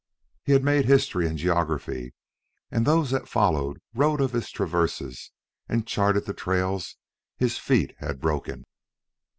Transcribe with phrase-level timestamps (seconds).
[0.41, 2.15] He had made history and geography,
[2.71, 5.29] and those that followed wrote of his traverses
[5.69, 6.95] and charted the trails
[7.37, 8.65] his feet had broken.